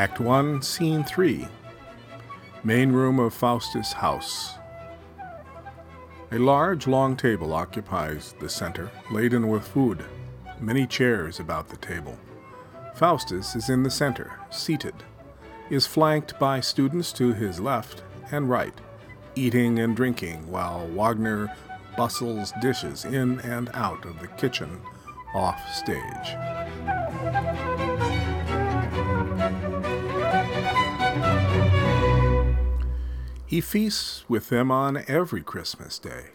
[0.00, 1.46] Act 1, Scene 3
[2.64, 4.54] Main room of Faustus' house.
[6.32, 10.02] A large, long table occupies the center, laden with food,
[10.58, 12.18] many chairs about the table.
[12.94, 14.94] Faustus is in the center, seated,
[15.68, 18.80] is flanked by students to his left and right,
[19.34, 21.54] eating and drinking while Wagner
[21.98, 24.80] bustles dishes in and out of the kitchen
[25.34, 26.36] off stage.
[33.50, 36.26] He feasts with them on every Christmas day.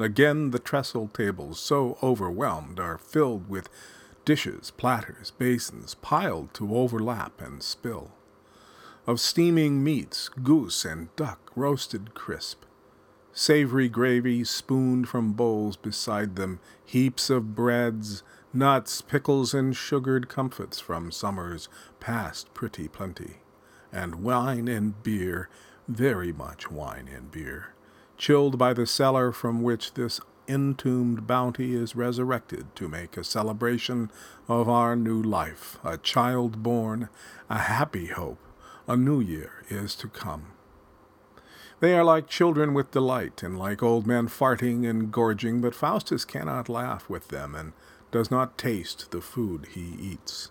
[0.00, 3.68] Again, the trestle tables, so overwhelmed, are filled with
[4.24, 8.10] dishes, platters, basins, piled to overlap and spill.
[9.06, 12.64] Of steaming meats, goose and duck roasted crisp,
[13.32, 20.80] savory gravy spooned from bowls beside them, heaps of breads, nuts, pickles, and sugared comfits
[20.80, 21.68] from summer's
[22.00, 23.36] past pretty plenty,
[23.92, 25.48] and wine and beer
[25.90, 27.74] very much wine and beer,
[28.16, 34.10] chilled by the cellar from which this entombed bounty is resurrected to make a celebration
[34.48, 37.08] of our new life, a child born,
[37.48, 38.38] a happy hope,
[38.86, 40.46] a new year is to come.
[41.80, 46.24] They are like children with delight, and like old men farting and gorging, but Faustus
[46.24, 47.72] cannot laugh with them, and
[48.10, 50.50] does not taste the food he eats.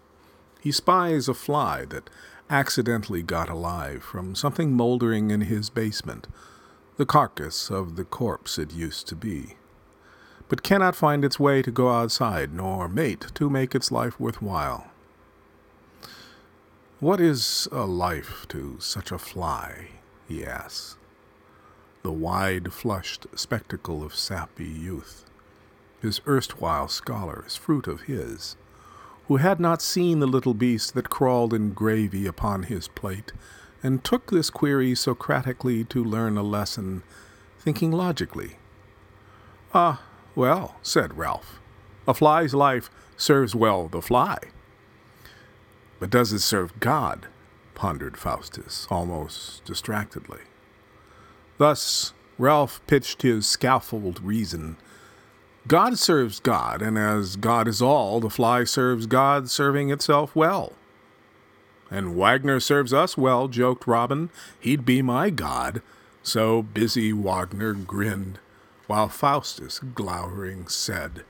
[0.60, 2.10] He spies a fly that
[2.50, 6.28] accidentally got alive from something mouldering in his basement,
[6.98, 9.56] the carcass of the corpse it used to be,
[10.48, 14.42] but cannot find its way to go outside nor mate to make its life worth
[14.42, 14.92] while.
[17.00, 19.88] What is a life to such a fly?
[20.28, 20.98] he asks.
[22.04, 25.26] The wide flushed spectacle of sappy youth,
[26.02, 28.58] his erstwhile scholars, fruit of his
[29.30, 33.32] who had not seen the little beast that crawled in gravy upon his plate,
[33.84, 37.04] and took this query Socratically to learn a lesson,
[37.60, 38.58] thinking logically.
[39.72, 40.02] Ah,
[40.34, 41.60] well, said Ralph,
[42.08, 44.40] a fly's life serves well the fly.
[46.00, 47.28] But does it serve God?
[47.76, 50.42] pondered Faustus, almost distractedly.
[51.60, 54.78] Thus Ralph pitched his scaffold reason
[55.70, 60.74] God serves God, and as God is all, the fly serves God, serving itself well.
[61.92, 64.32] And Wagner serves us well, joked Robin.
[64.60, 65.84] He'd be my God.
[66.24, 68.40] So busy Wagner grinned,
[68.88, 71.24] while Faustus, glowering, said,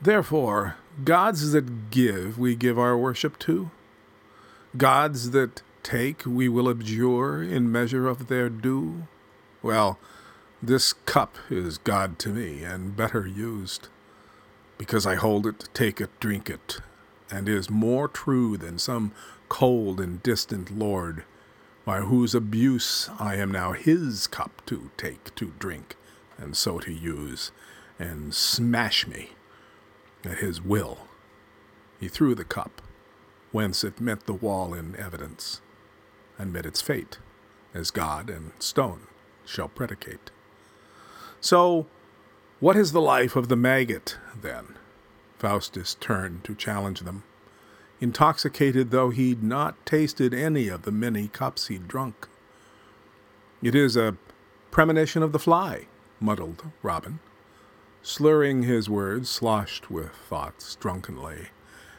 [0.00, 3.70] Therefore, gods that give we give our worship to,
[4.78, 9.06] gods that take we will abjure in measure of their due.
[9.62, 9.98] Well,
[10.62, 13.88] this cup is God to me, and better used,
[14.78, 16.78] because I hold it, take it, drink it,
[17.30, 19.12] and is more true than some
[19.48, 21.24] cold and distant lord,
[21.84, 25.94] by whose abuse I am now his cup to take, to drink,
[26.38, 27.52] and so to use,
[27.98, 29.30] and smash me
[30.24, 30.98] at his will.
[32.00, 32.82] He threw the cup,
[33.52, 35.60] whence it met the wall in evidence,
[36.38, 37.18] and met its fate,
[37.72, 39.06] as God and stone
[39.44, 40.30] shall predicate.
[41.40, 41.86] So,
[42.60, 44.76] what is the life of the maggot, then?
[45.38, 47.22] Faustus turned to challenge them,
[48.00, 52.28] intoxicated though he'd not tasted any of the many cups he'd drunk.
[53.62, 54.16] It is a
[54.70, 55.86] premonition of the fly,
[56.20, 57.18] muddled Robin,
[58.02, 61.48] slurring his words, sloshed with thoughts drunkenly,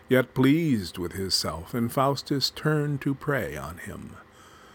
[0.09, 4.15] yet pleased with himself, and Faustus turned to prey on him.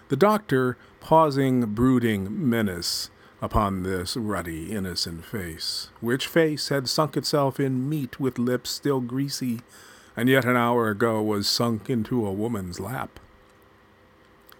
[0.08, 3.10] The doctor, pausing, brooding menace,
[3.42, 9.00] upon this ruddy, innocent face, which face had sunk itself in meat with lips still
[9.00, 9.60] greasy,
[10.16, 13.18] and yet an hour ago was sunk into a woman's lap.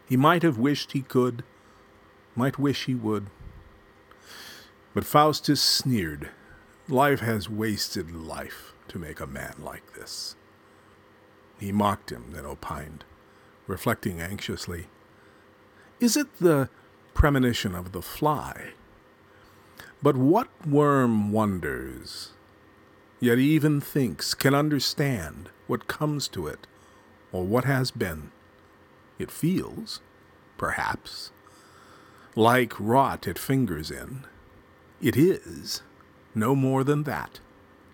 [0.05, 1.45] He might have wished he could,
[2.35, 3.29] might wish he would.
[4.95, 6.31] But Faustus sneered.
[6.89, 10.35] Life has wasted life to make a man like this.
[11.61, 13.05] He mocked him, then opined,
[13.69, 14.89] reflecting anxiously.
[16.01, 16.69] Is it the
[17.23, 18.73] premonition of the fly.
[20.03, 22.33] But what worm wonders,
[23.21, 26.67] yet even thinks, can understand what comes to it,
[27.31, 28.33] or what has been?
[29.21, 30.01] It feels,
[30.59, 31.31] perhaps,
[32.35, 34.25] like rot it fingers in.
[35.01, 35.83] It is,
[36.35, 37.39] no more than that,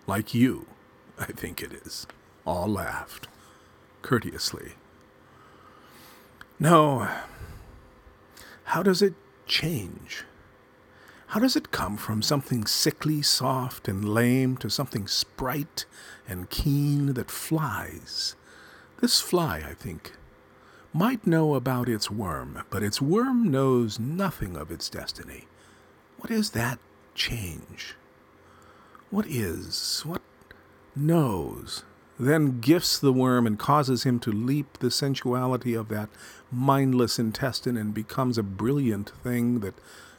[0.07, 0.65] like you,
[1.19, 2.07] I think it is.
[2.47, 3.27] All laughed,
[4.01, 4.71] courteously.
[6.59, 7.07] No,
[8.69, 9.15] how does it
[9.47, 10.25] change?
[11.29, 15.87] How does it come from something sickly, soft, and lame to something sprite
[16.27, 18.35] and keen that flies?
[19.01, 20.11] This fly, I think,
[20.93, 25.47] might know about its worm, but its worm knows nothing of its destiny.
[26.19, 26.77] What is that
[27.15, 27.95] change?
[29.09, 30.21] What is, what
[30.95, 31.85] knows,
[32.19, 36.09] then gifts the worm and causes him to leap the sensuality of that
[36.51, 39.75] mindless intestine and becomes a brilliant thing that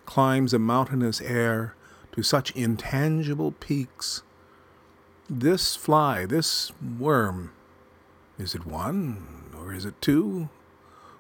[0.07, 1.75] climbs a mountainous air
[2.13, 4.23] to such intangible peaks.
[5.29, 7.53] This fly, this worm,
[8.39, 10.49] is it one, or is it two,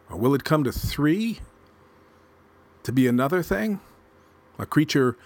[0.08, 1.40] or will it come to three?
[2.84, 3.80] To be another thing?
[4.58, 5.16] A creature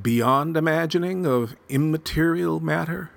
[0.00, 3.10] beyond imagining of immaterial matter?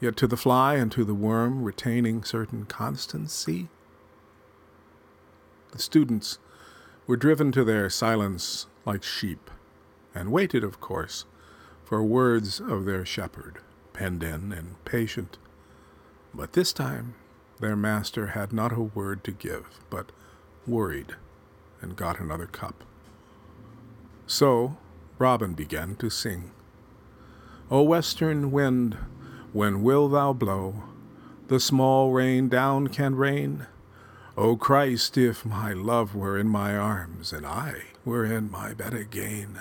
[0.00, 3.68] Yet to the fly and to the worm retaining certain constancy?
[5.72, 6.38] The students
[7.06, 9.50] were driven to their silence like sheep,
[10.14, 11.24] and waited, of course,
[11.84, 13.58] for words of their shepherd,
[13.92, 15.38] penned in and patient.
[16.32, 17.14] But this time
[17.60, 20.12] their master had not a word to give, but
[20.66, 21.16] worried,
[21.80, 22.84] and got another cup.
[24.26, 24.78] So
[25.18, 26.52] Robin began to sing.
[27.70, 28.96] O western wind,
[29.52, 30.82] when will thou blow?
[31.48, 33.66] The small rain down can rain.
[34.36, 38.94] O Christ, if my love were in my arms, and I were in my bed
[38.94, 39.60] again.